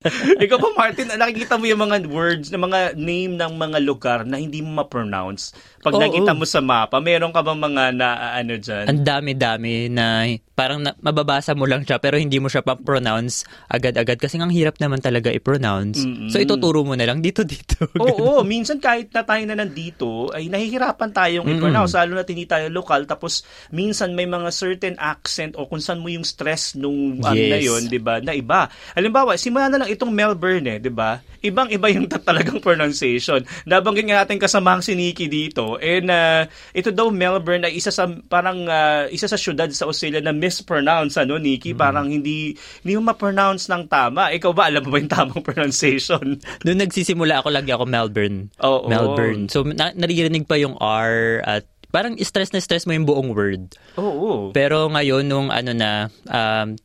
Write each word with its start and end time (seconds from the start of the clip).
Ikaw 0.44 0.56
pa, 0.56 0.68
Martin, 0.72 1.12
nakikita 1.12 1.60
mo 1.60 1.68
yung 1.68 1.84
mga 1.84 2.08
words, 2.08 2.48
na 2.48 2.56
mga 2.56 2.96
name 2.96 3.36
ng 3.36 3.52
mga 3.52 3.78
lugar 3.84 4.24
na 4.24 4.40
hindi 4.40 4.64
mo 4.64 4.80
ma-pronounce. 4.80 5.52
Pag 5.84 5.92
Oo. 5.92 6.00
nakita 6.00 6.32
mo 6.32 6.48
sa 6.48 6.64
mapa, 6.64 7.04
meron 7.04 7.28
ka 7.36 7.44
bang 7.44 7.60
mga 7.60 7.82
na 7.92 8.08
ano 8.32 8.56
dyan? 8.56 8.88
Ang 8.88 9.04
dami-dami 9.04 9.92
na 9.92 10.24
parang 10.56 10.80
na, 10.80 10.92
mababasa 11.00 11.56
mo 11.56 11.64
lang 11.64 11.88
siya 11.88 11.96
pero 11.96 12.20
hindi 12.20 12.36
mo 12.36 12.52
siya 12.52 12.60
pa-pronounce 12.60 13.48
agad-agad 13.64 14.20
kasi 14.20 14.36
ang 14.36 14.52
hirap 14.52 14.76
naman 14.76 15.00
talaga 15.00 15.32
i-pronounce. 15.32 16.04
Mm-mm. 16.04 16.28
So 16.28 16.36
ituturo 16.36 16.84
mo 16.84 16.92
na 16.96 17.08
lang 17.08 17.24
dito-dito. 17.24 17.88
Oo, 18.00 18.44
minsan 18.44 18.76
kahit 18.76 19.08
na 19.12 19.24
tayo 19.24 19.44
na 19.48 19.56
nandito, 19.56 20.32
ay 20.32 20.48
nahihirapan 20.52 21.12
tayong 21.12 21.44
i-pronounce, 21.44 21.96
lalo 21.96 22.16
na 22.16 22.24
hindi 22.24 22.48
tayo 22.48 22.72
lokal. 22.72 23.04
Tapos, 23.08 23.44
minsan 23.72 24.12
may 24.16 24.28
mga 24.28 24.48
certain 24.48 24.96
accent 25.00 25.56
o 25.60 25.64
kung 25.64 25.80
saan 25.80 26.00
mo 26.00 26.08
yung 26.08 26.24
stress 26.24 26.72
nung 26.76 27.20
ano 27.20 27.36
Yes. 27.40 27.52
na 27.52 27.58
yun, 27.60 27.82
di 27.88 28.00
ba, 28.00 28.20
na 28.20 28.36
iba. 28.36 28.68
Halimbawa, 28.92 29.40
simula 29.40 29.72
na 29.72 29.80
lang 29.80 29.89
itong 29.92 30.12
Melbourne, 30.14 30.66
eh, 30.66 30.78
di 30.78 30.92
ba? 30.92 31.18
Ibang-iba 31.40 31.88
yung 31.90 32.06
ta- 32.06 32.22
talagang 32.22 32.60
pronunciation. 32.64 33.42
Nabanggit 33.64 34.06
nga 34.06 34.22
natin 34.22 34.38
kasamang 34.38 34.84
si 34.84 34.94
Nikki 34.94 35.26
dito, 35.26 35.80
and 35.80 36.08
uh, 36.08 36.46
ito 36.70 36.94
daw 36.94 37.08
Melbourne 37.10 37.66
ay 37.66 37.76
isa 37.76 37.90
sa, 37.90 38.06
parang, 38.06 38.64
uh, 38.68 39.10
isa 39.10 39.26
sa 39.26 39.40
syudad 39.40 39.68
sa 39.72 39.88
Australia 39.88 40.20
na 40.20 40.36
mispronounce, 40.36 41.18
ano, 41.18 41.40
Nikki? 41.40 41.72
Parang 41.74 42.06
hindi, 42.06 42.54
hindi 42.84 42.92
mo 42.96 43.10
ma-pronounce 43.10 43.66
ng 43.72 43.88
tama. 43.90 44.30
Ikaw 44.30 44.50
ba, 44.54 44.70
alam 44.70 44.84
mo 44.84 44.94
ba 44.94 44.98
yung 45.00 45.10
tamang 45.10 45.42
pronunciation? 45.48 46.38
Doon 46.62 46.78
nagsisimula 46.80 47.40
ako 47.40 47.48
lagi 47.50 47.70
ako 47.72 47.84
Melbourne. 47.88 48.52
Oo. 48.62 48.86
Melbourne. 48.86 49.48
So 49.48 49.64
na- 49.64 49.94
naririnig 49.96 50.44
pa 50.46 50.60
yung 50.60 50.76
R 50.78 51.40
at 51.42 51.64
parang 51.90 52.14
stress 52.22 52.54
na 52.54 52.62
stress 52.62 52.86
mo 52.86 52.94
yung 52.94 53.06
buong 53.06 53.30
word. 53.34 53.74
Oo. 53.98 54.54
Pero 54.54 54.86
ngayon 54.90 55.26
nung 55.26 55.48
ano 55.50 55.74
na 55.74 56.06
um, 56.30 56.78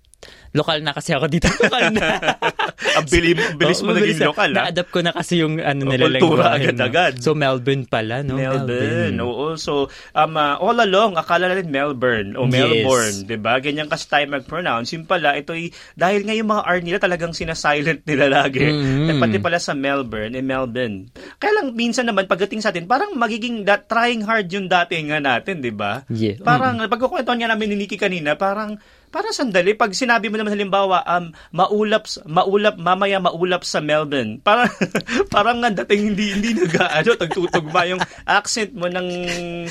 lokal 0.55 0.80
na 0.80 0.95
kasi 0.95 1.12
ako 1.12 1.27
dito. 1.27 1.52
Lokal 1.68 1.91
na. 1.91 2.16
Ang 2.98 3.08
bilis, 3.12 3.35
bilis 3.60 3.80
mo 3.84 3.91
naging 3.91 4.16
mabilis 4.16 4.20
na. 4.20 4.27
lokal, 4.32 4.49
ha? 4.52 4.57
Na-adapt 4.63 4.91
ko 4.91 4.99
na 5.04 5.12
kasi 5.12 5.34
yung 5.43 5.60
ano 5.60 5.82
O, 5.84 5.90
nila 5.91 6.05
kultura 6.07 6.16
lengguwahe, 6.16 6.48
no? 6.48 6.55
agad-agad. 6.55 7.13
So 7.20 7.32
Melbourne 7.35 7.85
pala, 7.88 8.24
no? 8.24 8.40
Melbourne. 8.40 9.15
Oo. 9.20 9.60
So, 9.60 9.91
um, 10.15 10.34
uh, 10.40 10.55
all 10.63 10.80
along, 10.80 11.20
akala 11.20 11.52
natin 11.52 11.68
Melbourne 11.71 12.40
o 12.40 12.48
Yes. 12.48 12.55
Melbourne, 12.55 13.18
di 13.27 13.38
ba? 13.40 13.60
Ganyan 13.60 13.91
kasi 13.91 14.07
tayo 14.07 14.24
mag-pronounce. 14.32 14.96
Yung 14.96 15.04
pala, 15.04 15.35
ito 15.35 15.52
ay, 15.52 15.76
dahil 15.98 16.24
nga 16.24 16.34
yung 16.35 16.49
mga 16.52 16.63
R 16.63 16.80
nila 16.80 16.99
talagang 17.04 17.35
sinasilent 17.35 18.08
nila 18.08 18.32
lagi. 18.32 18.63
Mm. 18.63 19.08
Eh, 19.12 19.15
pati 19.20 19.37
pala 19.43 19.60
sa 19.60 19.76
Melbourne, 19.76 20.40
eh 20.40 20.46
Melbourne. 20.46 21.12
Kaya 21.35 21.52
lang, 21.60 21.76
minsan 21.76 22.08
naman, 22.08 22.30
pagdating 22.32 22.63
sa 22.63 22.71
atin, 22.71 22.87
parang 22.87 23.12
magiging 23.18 23.68
that, 23.68 23.91
trying 23.91 24.24
hard 24.24 24.48
yung 24.52 24.71
dati 24.71 24.99
nga 25.04 25.20
natin, 25.20 25.60
di 25.60 25.74
ba? 25.74 26.05
Yeah. 26.08 26.40
Parang, 26.40 26.80
mm. 26.80 26.87
pagkukwentuhan 26.87 27.43
nga 27.43 27.49
namin 27.52 27.76
ni 27.76 27.85
Nikki 27.85 27.99
kanina, 27.99 28.40
parang, 28.40 28.80
parang 29.16 29.32
sandali, 29.32 29.71
pag 29.80 29.96
sinabi 29.96 30.27
mo 30.27 30.35
naman 30.35 30.52
halimbawa, 30.52 30.99
um, 31.08 31.32
maulap, 31.55 32.04
maulap, 32.27 32.76
mamaya 32.76 33.24
maulap 33.24 33.63
sa 33.63 33.80
Melbourne. 33.80 34.44
Parang, 34.44 34.68
parang 35.35 35.63
nga 35.63 35.71
dating 35.71 36.12
hindi, 36.12 36.35
hindi 36.35 36.52
nag, 36.52 36.76
ano, 36.76 37.16
tagtutugma 37.16 37.88
yung 37.88 38.04
accent 38.27 38.76
mo 38.76 38.91
ng 38.91 39.08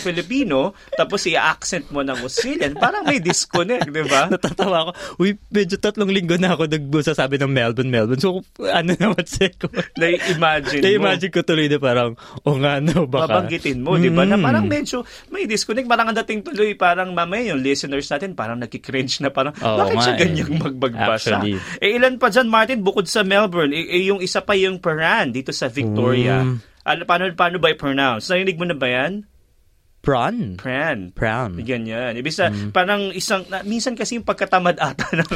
Filipino, 0.00 0.72
tapos 0.96 1.28
i-accent 1.28 1.92
mo 1.92 2.00
ng 2.00 2.24
Australian. 2.24 2.72
Parang 2.80 3.04
may 3.04 3.20
disconnect, 3.20 3.92
di 3.92 4.00
ba? 4.08 4.28
Natatawa 4.32 4.88
ako. 4.88 4.90
Uy, 5.20 5.36
medyo 5.52 5.76
tatlong 5.76 6.08
linggo 6.08 6.40
na 6.40 6.56
ako 6.56 6.64
nagsasabi 6.64 7.36
ng 7.44 7.52
Melbourne, 7.52 7.92
Melbourne. 7.92 8.24
So, 8.24 8.40
ano 8.64 8.96
naman 8.96 9.28
seko? 9.28 9.68
Na-imagine 10.00 10.80
mo. 10.80 10.84
Na-imagine 10.88 11.32
ko 11.36 11.44
tuloy 11.44 11.68
na 11.68 11.76
parang, 11.76 12.16
o 12.48 12.56
nga 12.56 12.80
no, 12.80 13.04
baka. 13.04 13.28
babanggitin 13.28 13.84
mo, 13.84 14.00
di 14.00 14.08
ba? 14.08 14.24
Na 14.24 14.40
Mm. 14.40 14.46
parang 14.46 14.66
medyo 14.66 14.96
may 15.28 15.44
disconnect. 15.44 15.86
Parang 15.86 16.10
ang 16.10 16.16
dating 16.24 16.42
tuloy, 16.42 16.72
parang 16.74 17.12
mamaya 17.12 17.52
yung 17.52 17.60
listeners 17.60 18.08
natin, 18.08 18.32
parang 18.32 18.56
nagkikringe 18.56 19.20
na 19.20 19.33
parang, 19.34 19.52
Oo 19.58 19.78
bakit 19.82 19.96
siya 19.98 20.06
nga 20.06 20.14
eh. 20.14 20.22
ganyang 20.22 20.52
magbagbasa? 20.56 21.42
Actually. 21.42 21.58
Eh, 21.82 21.98
ilan 21.98 22.14
pa 22.16 22.30
dyan, 22.30 22.46
Martin, 22.46 22.80
bukod 22.80 23.04
sa 23.04 23.20
Melbourne, 23.20 23.74
eh, 23.74 23.84
eh, 23.90 24.06
yung 24.06 24.22
isa 24.22 24.38
pa 24.40 24.54
yung 24.54 24.78
Peran, 24.78 25.34
dito 25.34 25.50
sa 25.50 25.66
Victoria. 25.66 26.46
Mm. 26.46 26.56
Ano, 26.84 27.00
paano, 27.02 27.22
paano 27.34 27.56
ba 27.58 27.68
i-pronounce? 27.68 28.30
Narinig 28.30 28.54
mo 28.54 28.64
na 28.64 28.76
ba 28.76 28.86
yan? 28.86 29.26
Prawn. 30.04 30.60
Pran. 30.60 31.16
Prawn. 31.16 31.56
Ganyan. 31.56 32.12
Ibig 32.12 32.28
sa, 32.28 32.52
Mm. 32.52 32.76
parang 32.76 33.08
isang, 33.08 33.40
na, 33.48 33.64
minsan 33.64 33.96
kasi 33.96 34.20
yung 34.20 34.28
pagkatamad 34.28 34.76
ata 34.76 35.08
ng, 35.16 35.32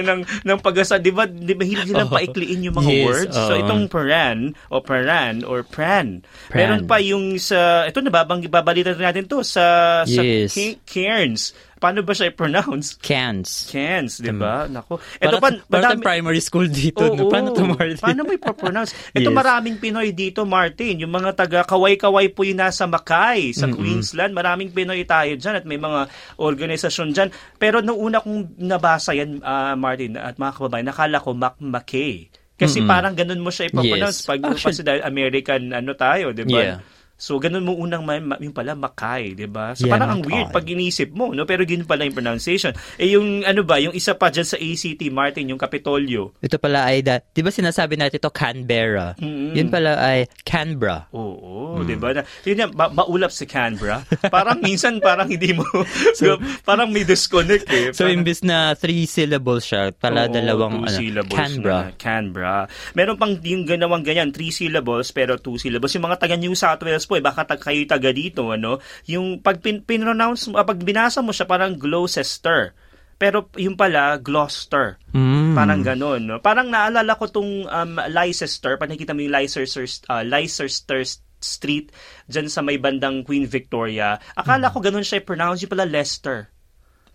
ng, 0.00 0.20
ng 0.40 0.58
pag-asa, 0.64 0.96
di 0.96 1.12
ba, 1.12 1.28
di 1.28 1.52
ba, 1.52 1.60
hindi 1.60 1.84
nilang 1.84 2.08
Oo. 2.08 2.16
paikliin 2.16 2.64
yung 2.64 2.80
mga 2.80 2.90
Yes, 2.90 3.04
words? 3.04 3.36
So, 3.36 3.52
oo. 3.52 3.60
itong 3.60 3.92
paran, 3.92 4.38
o 4.72 4.80
paran, 4.80 5.44
or 5.44 5.60
pran. 5.60 6.24
Pran. 6.48 6.56
Meron 6.56 6.82
pa 6.88 6.96
yung 6.96 7.36
sa, 7.36 7.84
ito, 7.84 8.00
nababang, 8.00 8.40
babalita 8.48 8.96
natin 8.96 9.28
to, 9.28 9.44
sa, 9.44 10.00
sa 10.08 10.20
Yes. 10.24 10.56
Ca- 10.56 10.80
Cairns. 10.88 11.52
Paano 11.76 12.00
ba 12.00 12.16
siya 12.16 12.32
i-pronounce? 12.32 12.96
Cans. 13.04 13.68
Cairns, 13.68 14.24
di 14.24 14.32
ba? 14.32 14.64
Nako. 14.64 14.96
Ito 15.20 15.36
Parang, 15.36 15.60
pa, 15.60 15.76
parang 15.76 16.00
primary 16.00 16.40
school 16.40 16.72
dito. 16.72 17.04
Oo. 17.04 17.12
no? 17.12 17.28
Paano 17.28 17.52
to, 17.52 17.68
Martin? 17.68 18.00
Paano 18.00 18.24
mo 18.24 18.32
i-pronounce? 18.32 18.96
Ito 19.12 19.28
Yes. 19.28 19.36
maraming 19.36 19.76
Pinoy 19.76 20.16
dito, 20.16 20.48
Martin. 20.48 21.04
Yung 21.04 21.12
mga 21.12 21.36
taga 21.36 21.68
Kaway-Kaway 21.68 22.32
po 22.32 22.48
yung 22.48 22.64
nasa 22.64 22.88
Mackay, 22.88 23.52
sa 23.52 23.68
Queensland. 23.68 24.32
Maraming 24.32 24.72
Pinoy 24.72 25.04
tayo 25.04 25.36
dyan 25.36 25.60
at 25.60 25.64
may 25.68 25.76
mga 25.76 26.08
organisasyon 26.40 27.12
dyan. 27.12 27.28
Pero 27.56 27.84
nung 27.84 28.00
una 28.00 28.24
kong 28.24 28.56
nabasa 28.56 29.12
yan, 29.12 29.44
ah, 29.44 29.76
Martin, 29.76 30.16
at 30.16 30.40
mga 30.40 30.56
kababayan, 30.56 30.88
nakala 30.88 31.20
ko 31.20 31.36
Mac 31.36 31.60
Mackay. 31.60 32.32
Kasi 32.56 32.80
Mm-mm. 32.80 32.88
parang 32.88 33.12
ganun 33.12 33.44
mo 33.44 33.52
siya 33.52 33.68
i-pronounce 33.68 34.24
Yes. 34.24 34.24
pag 34.24 34.40
Actually- 34.40 34.64
kasi 34.72 34.80
dahil 34.80 35.02
American 35.04 35.76
ano 35.76 35.92
tayo, 35.92 36.32
di 36.32 36.48
ba? 36.48 36.56
Yeah. 36.56 36.78
So, 37.16 37.36
ganun 37.36 37.64
mo 37.64 37.72
unang 37.74 38.02
ma- 38.02 38.20
ma- 38.22 38.36
yung 38.36 38.52
pala, 38.52 38.72
Mackay, 38.72 39.32
di 39.32 39.44
ba? 39.44 39.72
So, 39.72 39.84
Yeah, 39.84 39.92
parang 39.92 40.10
ang 40.10 40.22
weird 40.22 40.48
pag 40.50 40.62
inisip 40.62 41.10
mo, 41.10 41.30
no? 41.30 41.42
Pero 41.42 41.64
ganun 41.64 41.84
pala 41.84 42.02
yung 42.02 42.12
pronunciation. 42.12 42.70
Eh, 42.94 43.10
yung 43.10 43.40
ano 43.42 43.60
ba, 43.62 43.76
yung 43.76 43.90
isa 43.90 44.12
pa 44.12 44.28
dyan 44.28 44.44
sa 44.44 44.54
ACT, 44.54 45.08
Martin, 45.08 45.48
yung 45.48 45.56
Kapitolyo. 45.56 46.36
Ito 46.38 46.56
pala 46.56 46.84
ay, 46.84 47.00
da, 47.00 47.18
di 47.18 47.40
ba 47.40 47.48
sinasabi 47.48 47.94
natin 47.94 48.16
ito 48.16 48.28
Canberra? 48.28 49.16
Mm-mm. 49.16 49.52
Yun 49.52 49.68
pala 49.68 49.96
ay 49.96 50.28
Canberra. 50.42 51.08
Oo, 51.10 51.76
Hmm. 51.76 51.84
di 51.84 51.94
ba? 51.94 52.12
Na- 52.12 52.28
Yun 52.42 52.56
yan, 52.58 52.70
ma- 52.70 52.92
maulap 52.94 53.30
si 53.30 53.44
Canberra. 53.44 54.04
Parang 54.28 54.60
minsan 54.60 54.96
parang 54.98 55.24
hindi 55.26 55.50
mo, 55.50 55.64
parang 56.62 56.88
may 56.88 57.02
disconnect 57.02 57.66
eh. 57.66 57.90
So, 57.90 58.04
Parang- 58.04 58.18
imbis 58.18 58.42
na 58.42 58.74
three 58.74 59.06
syllables 59.06 59.64
siya, 59.64 59.90
pala 59.90 60.26
Oo, 60.26 60.32
dalawang 60.32 60.82
ano, 60.82 60.90
syllables 60.90 61.32
Canberra. 61.32 61.80
na, 61.82 61.96
Canberra. 61.96 62.56
Meron 62.92 63.16
pang 63.16 63.32
yung 63.38 63.64
ganawang 63.64 64.02
ganyan, 64.02 64.30
three 64.30 64.50
syllables 64.50 65.10
pero 65.10 65.36
two 65.36 65.56
syllables. 65.56 65.92
Yung 65.92 66.04
mga 66.04 66.18
taga 66.18 66.36
New 66.36 66.52
South 66.52 66.82
Wales 66.82 67.05
po, 67.06 67.16
eh, 67.16 67.24
baka 67.24 67.46
tag, 67.46 67.62
kayo 67.62 67.86
taga 67.86 68.10
dito, 68.12 68.52
ano, 68.52 68.82
yung 69.06 69.40
pag 69.40 69.62
pin, 69.62 69.80
pinronounce 69.80 70.50
mo, 70.50 70.58
ah, 70.58 70.66
pag 70.66 70.82
binasa 70.82 71.22
mo 71.22 71.30
siya, 71.30 71.46
parang 71.48 71.78
Gloucester. 71.78 72.74
Pero 73.16 73.48
yung 73.56 73.80
pala, 73.80 74.20
Gloucester. 74.20 75.00
Mm. 75.16 75.56
Parang 75.56 75.80
ganun. 75.80 76.20
No? 76.28 76.36
Parang 76.44 76.68
naalala 76.68 77.16
ko 77.16 77.32
tong 77.32 77.64
um, 77.64 77.92
Leicester, 78.12 78.76
pag 78.76 78.92
nakita 78.92 79.16
mo 79.16 79.24
yung 79.24 79.32
Leicester, 79.32 79.64
uh, 80.12 80.20
Leicester 80.20 81.00
Street 81.40 81.92
dyan 82.28 82.52
sa 82.52 82.60
may 82.60 82.76
bandang 82.76 83.24
Queen 83.24 83.48
Victoria. 83.48 84.20
Akala 84.36 84.68
ko 84.68 84.84
ganun 84.84 85.04
siya 85.04 85.24
i-pronounce 85.24 85.64
yung 85.64 85.72
pala 85.72 85.88
Leicester. 85.88 86.52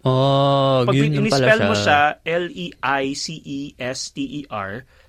Oh, 0.02 0.82
Pag 0.82 0.98
yun 0.98 1.14
yung 1.22 1.30
pala 1.30 1.54
siya. 1.54 1.70
mo 1.70 1.78
siya, 1.78 2.18
L-E-I-C-E-S-T-E-R, 2.26 3.30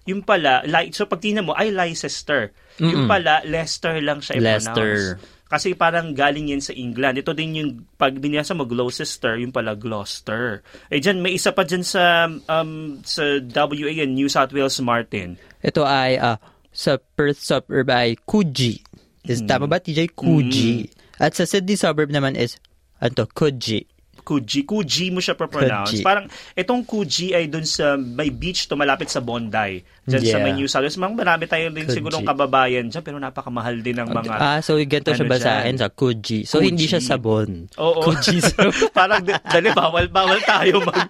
yung 0.09 0.23
pala, 0.27 0.67
like, 0.67 0.91
so 0.95 1.07
pag 1.07 1.23
tingnan 1.23 1.47
mo, 1.47 1.55
ay 1.55 1.71
Leicester. 1.71 2.51
Yung 2.83 3.07
Mm-mm. 3.07 3.11
pala, 3.11 3.43
Leicester 3.47 3.99
lang 4.03 4.19
siya 4.19 4.39
Leicester. 4.39 5.19
i-pronounce. 5.19 5.41
Kasi 5.53 5.77
parang 5.77 6.17
galing 6.17 6.49
yan 6.49 6.65
sa 6.65 6.73
England. 6.73 7.21
Ito 7.21 7.37
din 7.37 7.61
yung, 7.61 7.71
pag 8.01 8.17
binasa 8.17 8.57
mo 8.57 8.65
Gloucester, 8.65 9.37
yung 9.37 9.53
pala 9.53 9.77
Gloucester. 9.77 10.65
Eh 10.89 10.97
dyan, 10.97 11.21
may 11.21 11.37
isa 11.37 11.53
pa 11.53 11.69
dyan 11.69 11.85
sa, 11.85 12.25
um, 12.25 13.05
sa 13.05 13.37
WA 13.37 13.93
and 14.01 14.17
New 14.17 14.33
South 14.33 14.57
Wales, 14.57 14.81
Martin. 14.81 15.37
Ito 15.61 15.85
ay 15.85 16.17
ah, 16.17 16.41
sa 16.73 16.97
Perth 16.97 17.45
suburb 17.45 17.93
ay 17.93 18.17
Coogee. 18.25 18.81
Is 19.29 19.45
tama 19.45 19.69
ba 19.69 19.77
TJ 19.77 20.17
Coogee? 20.17 20.89
At 21.21 21.37
sa 21.37 21.45
Sydney 21.45 21.77
suburb 21.77 22.09
naman 22.09 22.33
is 22.33 22.57
ano 22.97 23.13
to, 23.23 23.29
Coogee. 23.29 23.92
Coogee. 24.23 24.65
Coogee 24.65 25.11
mo 25.11 25.19
siya 25.19 25.35
pronounce. 25.35 26.01
Parang, 26.01 26.27
itong 26.55 26.87
Coogee 26.87 27.35
ay 27.35 27.51
dun 27.51 27.67
sa, 27.67 27.99
may 27.99 28.31
beach 28.31 28.71
to 28.71 28.79
malapit 28.79 29.11
sa 29.11 29.19
Bondi. 29.19 29.83
Diyan 30.03 30.23
sa 30.23 30.31
Yeah. 30.35 30.43
may 30.43 30.55
New 30.59 30.67
South 30.67 30.83
Wales. 30.83 30.99
Mga 30.99 31.15
marami 31.15 31.45
tayo 31.47 31.71
din 31.71 31.87
Coogee. 31.87 31.95
sigurong 31.95 32.27
kababayan 32.27 32.91
dyan, 32.91 33.03
pero 33.07 33.23
napakamahal 33.23 33.79
din 33.79 34.03
ng 34.03 34.11
mga... 34.11 34.35
Ah, 34.35 34.59
so 34.59 34.75
ganito 34.75 35.15
siya 35.15 35.27
ano 35.27 35.31
basahin 35.31 35.75
dyan? 35.75 35.83
sa 35.83 35.89
Coogee. 35.91 36.43
So 36.43 36.59
hindi 36.59 36.87
siya 36.91 36.99
sabon. 36.99 37.71
Oo. 37.79 38.11
Coogee. 38.11 38.41
So, 38.53 38.69
parang 38.93 39.25
dali 39.25 39.71
bawal 39.73 40.13
bawal 40.13 40.37
tayo 40.45 40.83
mag 40.85 41.09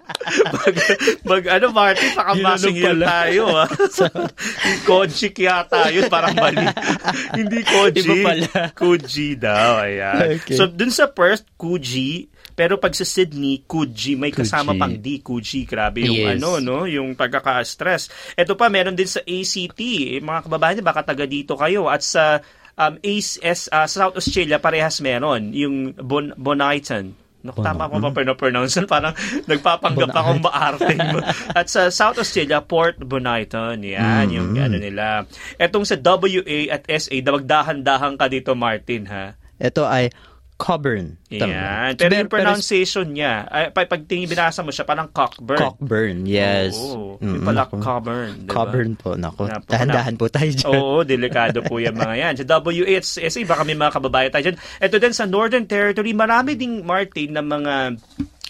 mag, 0.52 0.75
mag 1.26 1.42
ano 1.58 1.66
Marty 1.75 2.06
baka 2.14 2.32
masingil 2.38 3.02
tayo 3.02 3.44
ah. 3.56 3.69
Koji 4.86 5.32
yata 5.34 5.90
yun 5.90 6.06
parang 6.06 6.36
mali. 6.36 6.62
Hindi 7.34 7.66
Koji. 7.66 7.98
Iba 8.04 8.14
pala. 8.22 8.48
Koji 8.76 9.28
daw 9.40 9.82
ayan. 9.86 10.38
Okay. 10.38 10.54
So 10.54 10.69
dun 10.69 10.92
sa 10.92 11.10
Perth 11.10 11.46
Koji 11.58 12.28
pero 12.52 12.76
pag 12.76 12.93
sa 12.93 13.02
Sydney, 13.02 13.64
Kuji, 13.64 14.14
may 14.14 14.31
kasama 14.31 14.76
Kuji. 14.76 14.81
pang 14.81 14.94
D, 14.96 15.06
Kuji. 15.20 15.60
Grabe 15.64 16.04
yung 16.04 16.16
Yes. 16.16 16.31
ano, 16.38 16.60
no? 16.60 16.78
Yung 16.84 17.16
pagkaka-stress. 17.16 18.34
Ito 18.37 18.54
pa, 18.54 18.69
meron 18.69 18.94
din 18.94 19.08
sa 19.08 19.20
ACT. 19.20 19.81
Eh, 20.16 20.20
mga 20.20 20.46
kababayan, 20.46 20.84
baka 20.84 21.02
taga 21.02 21.25
dito 21.25 21.56
kayo. 21.56 21.88
At 21.88 22.04
sa 22.04 22.40
um, 22.76 22.96
ACE, 23.00 23.40
uh, 23.69 23.88
South 23.88 24.16
Australia, 24.16 24.60
parehas 24.60 25.00
meron. 25.00 25.52
Yung 25.52 25.96
bon, 25.96 26.32
Boniton. 26.37 27.16
Naku, 27.43 27.58
tama 27.58 27.90
ko 27.90 27.99
ba 27.99 28.14
pinopronounce? 28.14 28.78
Parang 28.87 29.19
nagpapanggap 29.50 30.14
akong 30.14 30.40
maarte. 30.46 30.94
At 31.58 31.66
sa 31.66 31.90
South 31.90 32.22
Australia, 32.22 32.62
Port 32.62 33.02
Bonython. 33.02 33.82
Yan, 33.82 34.31
yung 34.31 34.55
ano 34.55 34.78
nila. 34.78 35.26
Etong 35.58 35.82
sa 35.82 35.98
WA 35.98 36.70
at 36.70 36.87
SA, 36.87 37.19
dawagdahan-dahan 37.19 38.14
ka 38.14 38.31
dito, 38.31 38.55
Martin, 38.55 39.10
ha? 39.10 39.34
Ito 39.58 39.82
ay 39.87 40.14
Coburn. 40.62 41.18
Yan. 41.34 41.98
Pero 41.98 42.14
yung 42.14 42.30
pronunciation 42.30 43.10
niya, 43.10 43.50
ay, 43.50 43.74
pag, 43.74 44.06
tingin 44.06 44.30
binasa 44.30 44.62
mo 44.62 44.70
siya, 44.70 44.86
parang 44.86 45.10
Cockburn. 45.10 45.58
Cockburn, 45.58 46.22
yes. 46.22 46.78
Oo. 46.78 47.18
Yung 47.18 47.42
pala 47.42 47.66
Cockburn. 47.66 48.46
Diba? 48.46 48.52
Cockburn 48.54 48.94
po, 48.94 49.18
nako. 49.18 49.50
Napo, 49.50 49.66
Dahan-dahan 49.66 50.14
po 50.14 50.30
tayo 50.30 50.46
dyan. 50.54 50.70
Oo, 50.70 51.02
delikado 51.02 51.66
po 51.66 51.82
yung 51.82 51.98
mga 51.98 52.14
yan. 52.14 52.32
Sa 52.38 52.46
WHSA, 52.46 53.42
baka 53.42 53.66
may 53.66 53.74
mga 53.74 53.90
kababayan 53.90 54.30
tayo 54.30 54.44
dyan. 54.46 54.58
Ito 54.78 54.96
din 55.02 55.14
sa 55.18 55.26
Northern 55.26 55.66
Territory, 55.66 56.14
marami 56.14 56.54
ding, 56.54 56.86
Martin, 56.86 57.34
na 57.34 57.42
mga 57.42 57.98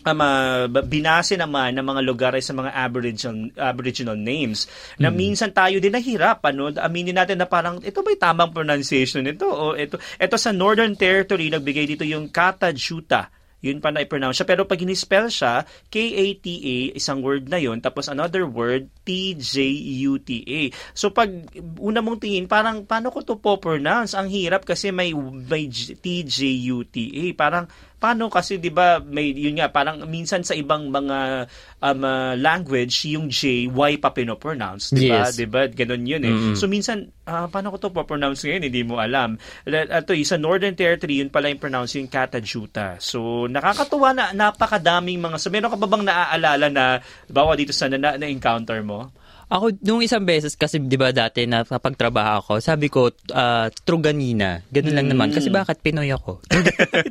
um, 0.05 0.21
uh, 0.21 0.67
binase 0.83 1.35
naman 1.39 1.79
ng 1.79 1.87
mga 1.87 2.03
lugar 2.03 2.33
ay 2.35 2.45
sa 2.45 2.55
mga 2.55 2.71
aboriginal 2.75 3.37
aboriginal 3.59 4.19
names 4.19 4.67
na 4.99 5.09
minsan 5.09 5.51
tayo 5.55 5.79
din 5.79 5.95
nahirap 5.95 6.43
ano 6.47 6.75
aminin 6.75 7.17
natin 7.17 7.39
na 7.39 7.47
parang 7.47 7.79
ito 7.81 8.03
ba'y 8.03 8.19
tamang 8.19 8.51
pronunciation 8.51 9.23
nito 9.23 9.47
o 9.47 9.79
ito 9.79 9.99
ito 9.99 10.37
sa 10.39 10.51
Northern 10.51 10.95
Territory 10.99 11.51
nagbigay 11.51 11.87
dito 11.87 12.05
yung 12.07 12.29
Katajuta 12.29 13.31
yun 13.63 13.79
pa 13.79 13.95
na 13.95 14.03
i-pronounce 14.03 14.43
siya. 14.43 14.51
Pero 14.51 14.67
pag 14.67 14.83
in-spell 14.83 15.31
siya, 15.31 15.63
K-A-T-A, 15.87 16.99
isang 16.99 17.23
word 17.23 17.47
na 17.47 17.63
yun, 17.63 17.79
tapos 17.79 18.11
another 18.11 18.43
word, 18.43 18.91
T-J-U-T-A. 19.07 20.75
So 20.93 21.15
pag 21.15 21.31
una 21.79 22.03
mong 22.03 22.27
tingin, 22.27 22.51
parang 22.51 22.83
paano 22.83 23.15
ko 23.15 23.23
to 23.23 23.39
po 23.39 23.63
pronounce? 23.63 24.19
Ang 24.19 24.35
hirap 24.35 24.67
kasi 24.67 24.91
may, 24.91 25.15
may 25.15 25.71
T-J-U-T-A. 25.71 27.39
Parang 27.39 27.71
paano 28.03 28.27
kasi 28.27 28.59
'di 28.59 28.75
ba 28.75 28.99
may 28.99 29.31
yun 29.31 29.63
nga 29.63 29.71
parang 29.71 30.03
minsan 30.11 30.43
sa 30.43 30.59
ibang 30.59 30.91
mga 30.91 31.47
um, 31.79 32.03
uh, 32.03 32.35
language 32.35 33.07
yung 33.07 33.31
J 33.31 33.71
Y 33.71 34.03
pa 34.03 34.11
pino-pronounce 34.11 34.91
'di 34.91 35.07
ba? 35.07 35.23
Yes. 35.23 35.39
'di 35.39 35.47
ba? 35.47 35.71
Ganun 35.71 36.03
yun 36.03 36.23
eh. 36.27 36.35
So 36.59 36.67
minsan 36.67 37.15
ah, 37.31 37.47
paano 37.47 37.71
ko 37.71 37.79
to 37.79 37.95
pronounce 37.95 38.43
ngayon? 38.43 38.67
Hindi 38.67 38.83
mo 38.83 38.99
alam. 38.99 39.39
Ito 39.63 40.19
sa 40.27 40.35
Northern 40.35 40.75
Territory 40.75 41.23
yun 41.23 41.31
pala 41.31 41.47
yung 41.47 41.63
pronounce 41.63 41.95
yung 41.95 42.11
Katajuta 42.11 42.99
so 42.99 43.47
nakakatuwa 43.47 44.11
na 44.11 44.25
napakadaming 44.35 45.23
mga 45.23 45.37
so 45.39 45.53
meron 45.53 45.71
ka 45.71 45.79
ba 45.79 45.87
bang 45.87 46.05
naaalala 46.09 46.67
na 46.73 46.85
bawa 47.31 47.55
dito 47.55 47.71
sa 47.71 47.87
na, 47.87 48.19
na 48.19 48.27
encounter 48.27 48.83
mo 48.83 49.15
Ako, 49.53 49.69
nung 49.85 50.01
isang 50.01 50.25
beses, 50.25 50.57
kasi 50.57 50.81
di 50.81 50.97
ba 50.97 51.13
dati 51.13 51.45
na 51.45 51.61
pagtrabaho 51.61 52.41
ako, 52.41 52.53
sabi 52.65 52.89
ko, 52.89 53.13
ah, 53.37 53.69
Truganina. 53.69 54.65
Ganun 54.73 54.97
lang 54.97 55.13
naman. 55.13 55.29
Kasi 55.29 55.53
bakit 55.53 55.85
Pinoy 55.85 56.09
ako? 56.09 56.41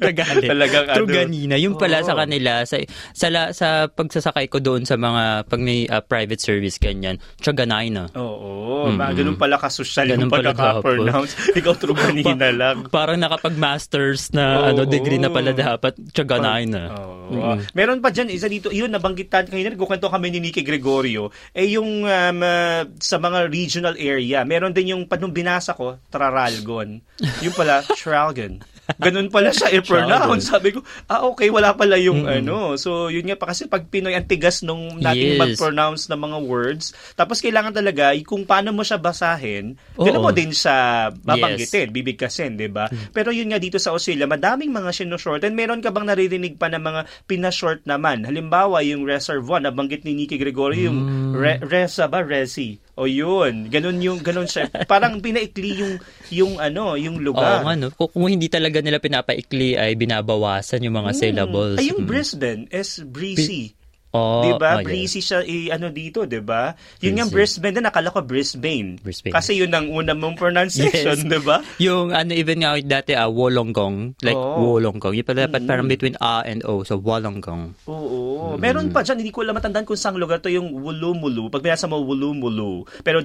Tagalog. 0.01 0.49
Talagang 0.57 0.85
ano. 0.89 0.97
Truganina. 0.97 1.53
Yung 1.61 1.77
pala 1.77 2.01
Oo. 2.01 2.07
sa 2.09 2.17
kanila, 2.17 2.65
sa, 2.65 2.81
sa, 3.13 3.27
sa 3.53 3.67
pagsasakay 3.93 4.49
ko 4.49 4.57
doon 4.57 4.89
sa 4.89 4.97
mga, 4.97 5.45
pag 5.45 5.61
may 5.61 5.85
ah, 5.85 6.01
private 6.01 6.41
service, 6.41 6.81
ganyan, 6.81 7.21
Truganina. 7.37 8.09
Oo, 8.17 8.89
mm 8.89 8.99
ganun 9.11 9.35
pala 9.35 9.59
kasosyal 9.59 10.07
yung 10.07 10.25
Ganun 10.25 10.33
pala 10.33 10.49
pagkaka-pronounce. 10.55 11.33
Ikaw 11.61 11.73
true 11.77 11.93
kanina 11.93 12.49
lang. 12.49 12.89
Parang 12.89 13.21
nakapag-masters 13.21 14.33
na 14.33 14.57
Oo. 14.57 14.65
ano 14.71 14.81
degree 14.89 15.21
na 15.21 15.29
pala 15.29 15.53
dapat, 15.53 15.93
Truganina. 16.09 16.89
Oo. 16.89 17.61
Meron 17.77 18.01
pa 18.01 18.09
dyan, 18.09 18.33
isa 18.33 18.49
dito, 18.49 18.73
yun, 18.73 18.89
nabanggitan 18.89 19.45
kanina, 19.45 19.77
nagkukwento 19.77 20.09
kami 20.09 20.33
ni 20.33 20.49
Nicky 20.49 20.65
Gregorio, 20.65 21.29
eh 21.53 21.77
yung 21.77 22.07
um, 22.31 22.39
uh, 22.41 22.87
sa 22.97 23.19
mga 23.19 23.51
regional 23.51 23.95
area, 23.99 24.47
meron 24.47 24.71
din 24.71 24.95
yung, 24.95 25.03
panong 25.05 25.35
binasa 25.35 25.75
ko, 25.75 25.99
Traralgon. 26.07 27.03
Yung 27.43 27.55
pala, 27.55 27.83
Tralgon. 27.99 28.63
Ganun 28.99 29.31
pala 29.31 29.53
siya 29.53 29.71
i-pronounce. 29.71 30.51
Sabi 30.51 30.75
ko, 30.75 30.83
ah 31.07 31.23
okay, 31.29 31.47
wala 31.47 31.71
pala 31.77 31.95
yung 31.95 32.27
ano. 32.27 32.75
So, 32.75 33.07
yun 33.07 33.23
nga 33.23 33.37
pa 33.39 33.53
kasi 33.53 33.65
pag 33.65 33.87
Pinoy, 33.87 34.17
ang 34.17 34.27
tigas 34.27 34.65
nung 34.65 34.99
nating 34.99 35.37
Yes. 35.37 35.39
mag-pronounce 35.39 36.09
ng 36.09 36.19
mga 36.19 36.37
words. 36.43 36.85
Tapos 37.15 37.39
kailangan 37.39 37.71
talaga, 37.71 38.11
kung 38.27 38.43
paano 38.43 38.73
mo 38.73 38.83
siya 38.83 38.99
basahin, 38.99 39.79
ganun 39.95 40.19
Oo. 40.19 40.25
mo 40.27 40.31
din 40.33 40.51
siya 40.51 41.07
babanggitin, 41.13 41.93
bibigkasin, 41.93 42.57
di 42.57 42.67
ba? 42.67 42.89
Pero 43.13 43.31
yun 43.31 43.53
nga 43.53 43.61
dito 43.61 43.77
sa 43.77 43.95
Australia, 43.95 44.27
madaming 44.27 44.73
mga 44.73 44.91
sinushorten. 44.91 45.53
Meron 45.55 45.79
ka 45.79 45.93
bang 45.93 46.09
naririnig 46.09 46.57
pa 46.57 46.67
ng 46.67 46.81
mga 46.81 47.01
pinashort 47.25 47.85
naman? 47.85 48.27
Halimbawa, 48.27 48.83
yung 48.83 49.07
Reservoir, 49.07 49.63
nabanggit 49.63 50.03
ni 50.03 50.17
Nicky 50.17 50.35
Gregorio, 50.35 50.91
yung 50.91 50.99
Re- 51.37 51.61
Resa 51.63 52.09
ba? 52.09 52.19
Resi. 52.21 52.75
O 52.95 53.07
yun, 53.07 53.71
ganun 53.71 53.97
yung, 54.03 54.19
ganun 54.19 54.45
siya. 54.45 54.67
Parang 54.85 55.23
pinaikli 55.23 55.79
yung, 55.79 55.93
yung 56.29 56.53
ano, 56.59 56.99
yung 56.99 57.17
Oo 57.17 57.25
lugar. 57.31 57.63
nga, 57.63 57.73
no? 57.79 57.87
Kung, 57.95 58.11
kung 58.11 58.27
hindi 58.27 58.51
talaga 58.51 58.83
nila 58.83 58.99
pinapaikli, 58.99 59.79
ay 59.79 59.95
binabawasan 59.95 60.83
yung 60.83 60.99
mga 60.99 61.11
syllables. 61.15 61.79
Ay, 61.79 61.89
yung 61.89 62.03
Mm. 62.03 62.09
Brisbane 62.11 62.63
is 62.69 62.99
breezy. 63.01 63.71
Oh, 64.11 64.43
'Di 64.43 64.51
ba? 64.59 64.75
oh. 64.75 64.83
Breezy 64.83 65.19
siya 65.19 65.39
i 65.39 65.67
ano 65.67 65.87
dito, 65.87 66.23
'di 66.23 66.43
ba? 66.43 66.75
Yun 66.99 67.15
nga. 67.15 67.25
Brisbane 67.25 67.71
din 67.71 67.83
nakala 67.83 68.11
ko 68.11 68.19
Brisbane. 68.19 68.99
Brisbane. 68.99 69.31
Kasi 69.31 69.55
yun 69.55 69.71
ang 69.71 69.87
una 69.87 70.11
mong 70.11 70.35
pronunciation, 70.35 71.15
Yes. 71.15 71.23
'di 71.23 71.39
ba? 71.39 71.63
Yung 71.79 72.11
ano, 72.11 72.31
even 72.31 72.59
nga 72.59 72.75
dati, 72.77 73.15
ah, 73.15 73.31
Wollongong. 73.31 74.19
Like, 74.19 74.35
Oo. 74.35 74.75
Wollongong. 74.75 75.15
Yung 75.15 75.23
pala, 75.23 75.47
dapat 75.47 75.63
Mm. 75.63 75.69
parang 75.69 75.87
between 75.87 76.15
A 76.19 76.43
and 76.43 76.59
O. 76.63 76.83
So, 76.83 76.99
Wollongong. 76.99 77.71
Oo. 77.87 78.59
Meron 78.59 78.91
pa 78.91 78.99
dyan, 78.99 79.17
hindi 79.17 79.31
ko 79.31 79.41
alam 79.41 79.55
matandaan 79.55 79.87
kung 79.87 79.95
saan 79.95 80.19
lugar 80.19 80.37
to 80.37 80.51
yung 80.51 80.75
Wulumulu. 80.75 81.47
Pag 81.47 81.63
binasa 81.63 81.87
mo 81.87 82.03
Wulumulu. 82.03 82.83
Pero 83.01 83.23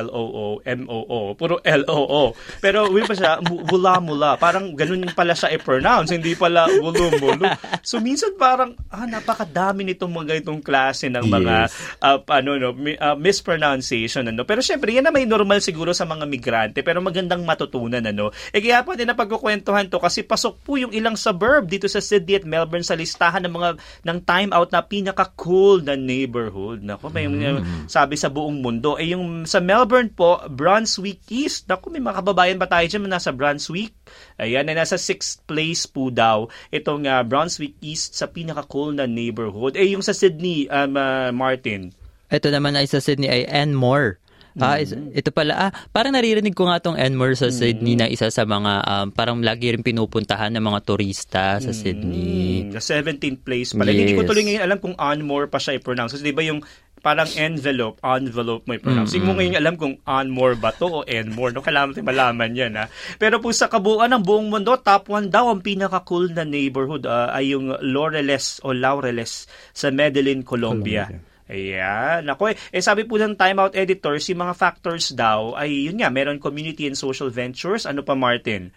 W-O-O-L-L-O-O-M-O-O. 0.00 1.18
Puro 1.34 1.60
L-O-O. 1.60 2.22
Pero 2.58 2.88
wala 2.88 3.04
pa 3.04 3.14
siya, 3.14 3.32
mu- 3.42 3.62
Wulamula. 3.66 4.36
Parang 4.36 4.72
ganun 4.72 5.04
pala 5.12 5.32
siya 5.32 5.52
i-pronounce. 5.52 6.10
Hindi 6.10 6.32
pala 6.34 6.66
Wulumulu. 6.66 7.44
So 7.82 8.00
minsan 8.00 8.34
parang, 8.36 8.74
ah, 8.88 9.04
napakadami 9.50 9.82
nitong 9.84 10.12
mga 10.14 10.32
itong 10.40 10.62
klase 10.62 11.10
ng 11.10 11.26
mga 11.26 11.56
Yes. 11.66 11.74
uh, 12.00 12.22
ano, 12.30 12.50
no, 12.56 12.70
mi- 12.72 12.94
uh, 12.96 13.18
mispronunciation. 13.18 14.30
Ano. 14.30 14.46
Pero 14.46 14.62
syempre, 14.62 14.94
yan 14.94 15.04
na 15.04 15.12
may 15.12 15.26
normal 15.26 15.58
siguro 15.58 15.90
sa 15.90 16.06
mga 16.06 16.24
migrante. 16.24 16.78
Pero 16.80 17.02
magandang 17.02 17.42
matutunan. 17.42 18.00
Ano. 18.00 18.30
Eh 18.54 18.62
kaya 18.62 18.86
pa 18.86 18.94
din 18.94 19.10
na 19.10 19.18
pagkukwentuhan 19.18 19.90
to 19.90 19.98
kasi 19.98 20.22
pasok 20.22 20.62
po 20.62 20.78
yung 20.78 20.94
ilang 20.94 21.18
suburb 21.18 21.66
dito 21.66 21.90
sa 21.90 21.98
Sydney 21.98 22.38
at 22.38 22.46
Melbourne 22.46 22.86
sa 22.86 22.94
listahan 22.94 23.42
ng 23.44 23.52
mga 23.52 23.68
ng 24.06 24.18
time 24.22 24.50
out 24.54 24.70
na 24.70 24.80
pinaka-cool 24.80 25.82
na 25.82 25.98
neighborhood. 25.98 26.80
Nako, 26.80 27.10
may 27.10 27.26
Mm. 27.30 27.86
sabi 27.86 28.14
sa 28.14 28.28
buong 28.30 28.60
mundo. 28.60 28.94
Eh 28.96 29.12
yung 29.12 29.44
sa 29.44 29.58
Melbourne 29.58 30.10
po, 30.10 30.38
Brunswick 30.46 31.24
East. 31.32 31.66
Nako, 31.66 31.90
may 31.90 32.02
mga 32.02 32.22
kababayan 32.22 32.58
ba 32.60 32.68
tayo 32.68 32.84
dyan 32.86 33.06
na 33.06 33.18
nasa 33.18 33.32
Brunswick? 33.32 33.94
Ayan, 34.36 34.64
na 34.64 34.74
nasa 34.74 34.96
sixth 34.96 35.44
place 35.44 35.84
po 35.84 36.08
daw 36.08 36.44
itong 36.70 37.04
uh, 37.04 37.20
Brunswick 37.22 37.76
East 37.78 38.14
sa 38.14 38.26
pinaka-cool 38.26 38.92
na 38.92 39.04
neighborhood. 39.04 39.74
Eh 39.74 39.92
yung 39.92 40.00
sa 40.00 40.12
Sydney, 40.12 40.64
um, 40.66 40.94
uh, 40.94 41.28
Martin. 41.30 41.92
Ito 42.26 42.48
naman 42.48 42.74
ay 42.74 42.86
sa 42.86 42.98
Sydney 42.98 43.26
ay 43.26 43.42
Enmore. 43.44 44.16
Ah, 44.58 44.82
Mm. 44.82 45.14
ito 45.14 45.30
pala, 45.30 45.54
ah, 45.54 45.70
parang 45.94 46.10
naririnig 46.10 46.58
ko 46.58 46.66
nga 46.66 46.82
tong 46.82 46.98
Enmore 46.98 47.38
sa 47.38 47.54
Sydney 47.54 47.94
na 47.94 48.10
isa 48.10 48.26
sa 48.28 48.42
mga, 48.42 48.72
um, 48.82 49.06
parang 49.08 49.38
lagi 49.38 49.70
rin 49.70 49.78
pinupuntahan 49.78 50.50
ng 50.50 50.58
mga 50.60 50.80
turista 50.82 51.62
sa 51.62 51.70
Sydney. 51.70 52.66
Mm, 52.66 52.74
sa 52.74 52.82
17th 52.82 53.46
place 53.46 53.70
pala. 53.70 53.94
Hindi 53.94 54.18
ko 54.18 54.26
Yes. 54.26 54.28
tuloy 54.28 54.42
ngayon 54.42 54.62
alam 54.66 54.78
kung 54.82 54.98
Onmore 54.98 55.46
pa 55.46 55.62
siya 55.62 55.78
i-pronounce. 55.78 56.18
Kasi 56.18 56.26
di 56.26 56.34
ba 56.34 56.42
yung 56.42 56.66
parang 57.00 57.28
envelope, 57.36 57.96
envelope 58.04 58.68
mo 58.68 58.76
i-pronounce. 58.76 59.16
Hindi 59.16 59.26
mo 59.26 59.34
ngayon 59.36 59.56
alam 59.56 59.74
kung 59.80 59.96
Onmore 60.04 60.56
ba 60.60 60.70
to 60.76 60.86
o 60.86 61.00
Enmore. 61.08 61.56
No? 61.56 61.64
Kailangan 61.64 61.96
natin 61.96 62.06
malaman 62.06 62.50
yan. 62.52 62.72
Ha? 62.76 62.86
Pero 63.16 63.40
po 63.40 63.50
sa 63.50 63.72
kabuuan 63.72 64.12
ng 64.12 64.22
buong 64.22 64.48
mundo, 64.52 64.76
top 64.78 65.08
1 65.08 65.32
daw 65.32 65.48
ang 65.48 65.64
pinaka-cool 65.64 66.32
na 66.32 66.44
neighborhood 66.44 67.08
ah, 67.08 67.32
ay 67.32 67.56
yung 67.56 67.72
Laureles 67.80 68.60
o 68.62 68.76
Laureles 68.76 69.48
sa 69.72 69.88
Medellin, 69.88 70.44
Colombia. 70.44 71.08
Ayan. 71.50 72.22
Ako, 72.30 72.54
eh, 72.54 72.56
eh, 72.70 72.78
sabi 72.78 73.02
po 73.02 73.18
ng 73.18 73.34
Time 73.34 73.58
Out 73.58 73.74
Editor, 73.74 74.22
si 74.22 74.38
mga 74.38 74.54
factors 74.54 75.10
daw 75.10 75.58
ay, 75.58 75.90
yun 75.90 75.98
nga, 75.98 76.06
meron 76.06 76.38
community 76.38 76.86
and 76.86 76.94
social 76.94 77.26
ventures. 77.26 77.90
Ano 77.90 78.06
pa, 78.06 78.14
Martin? 78.14 78.70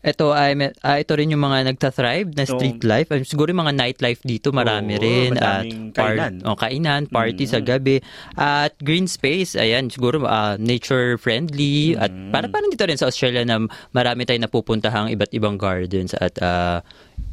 Ito 0.00 0.32
ay 0.32 0.56
ah, 0.80 0.96
ito 0.96 1.12
rin 1.12 1.28
yung 1.28 1.44
mga 1.44 1.68
nagta-thrive 1.68 2.32
na 2.32 2.48
street 2.48 2.80
life. 2.88 3.12
Ah, 3.12 3.20
siguro 3.20 3.52
yung 3.52 3.68
mga 3.68 3.76
nightlife 3.76 4.24
dito 4.24 4.48
marami 4.48 4.96
Oo, 4.96 5.02
rin 5.04 5.30
at 5.36 5.68
madaming 5.68 5.92
kainan. 5.92 6.32
oh, 6.48 6.56
kainan, 6.56 7.02
party 7.04 7.44
sa 7.44 7.60
gabi 7.60 8.00
at 8.32 8.72
green 8.80 9.04
space. 9.04 9.60
Ayan, 9.60 9.92
siguro 9.92 10.24
ah, 10.24 10.56
nature 10.56 11.20
friendly 11.20 12.00
at 12.00 12.08
para 12.32 12.48
parang 12.48 12.72
dito 12.72 12.84
rin 12.88 12.96
sa 12.96 13.12
Australia 13.12 13.44
na 13.44 13.60
marami 13.92 14.24
tayong 14.24 14.48
napupuntahang 14.48 15.12
iba't 15.12 15.36
ibang 15.36 15.60
gardens 15.60 16.16
at 16.16 16.32
ah, 16.40 16.80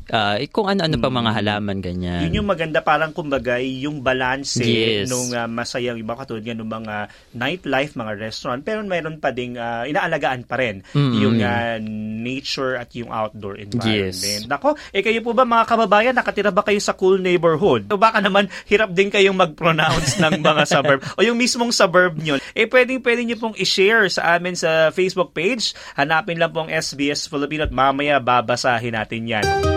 ah, 0.09 0.35
kung 0.47 0.67
ano-ano 0.67 0.95
pa 0.95 1.09
mga 1.09 1.31
halaman 1.33 1.77
ganyan. 1.79 2.21
Yun 2.23 2.43
yung 2.43 2.49
maganda 2.49 2.79
parang 2.79 3.11
kumbaga 3.11 3.57
yung 3.57 3.99
balance 4.01 4.59
Yes. 4.59 5.07
nung 5.07 5.31
uh, 5.31 5.47
masayang 5.47 5.97
iba 5.97 6.13
katulad 6.13 6.41
nga 6.41 6.53
nung 6.53 6.69
mga 6.69 6.95
nightlife, 7.33 7.93
mga 7.93 8.13
restaurant 8.17 8.61
pero 8.61 8.81
mayroon 8.81 9.17
pa 9.17 9.31
ding 9.31 9.55
uh, 9.55 9.83
inaalagaan 9.83 10.43
pa 10.43 10.57
rin 10.57 10.79
Mm. 10.93 11.13
yung 11.17 11.37
uh, 11.39 11.77
nature 12.17 12.75
at 12.75 12.91
yung 12.93 13.09
outdoor 13.09 13.57
environment. 13.57 14.13
Yes. 14.13 14.45
Nako, 14.45 14.75
eh 14.89 15.01
kayo 15.01 15.19
po 15.21 15.31
ba 15.31 15.43
mga 15.43 15.65
kababayan 15.65 16.13
nakatira 16.13 16.49
ba 16.49 16.61
kayo 16.61 16.79
sa 16.79 16.93
cool 16.93 17.17
neighborhood? 17.17 17.87
O 17.87 17.95
baka 17.95 18.19
naman 18.19 18.47
hirap 18.65 18.91
din 18.91 19.07
kayong 19.07 19.35
mag-pronounce 19.35 20.17
ng 20.23 20.39
mga 20.39 20.63
suburb 20.65 20.99
o 21.15 21.23
yung 21.23 21.37
mismong 21.37 21.71
suburb 21.71 22.17
nyo. 22.17 22.35
Eh 22.51 22.65
pwedeng 22.65 22.99
pwede 22.99 23.23
nyo 23.23 23.37
pong 23.37 23.55
i-share 23.55 24.09
sa 24.09 24.35
amin 24.35 24.53
sa 24.53 24.89
Facebook 24.89 25.31
page. 25.31 25.71
Hanapin 25.93 26.37
lang 26.37 26.51
pong 26.51 26.67
SBS 26.67 27.27
Filipino 27.27 27.63
at 27.63 27.73
mamaya 27.73 28.17
babasahin 28.17 28.93
natin 28.93 29.29
yan. 29.29 29.76